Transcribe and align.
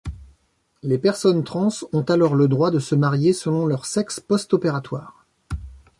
Les 0.81 0.97
personnes 0.97 1.43
trans 1.43 1.69
ont 1.93 2.01
alors 2.01 2.33
le 2.33 2.47
droit 2.47 2.71
de 2.71 2.79
se 2.79 2.95
marier 2.95 3.33
selon 3.33 3.67
leur 3.67 3.85
sexe 3.85 4.19
postopératoire. 4.19 5.27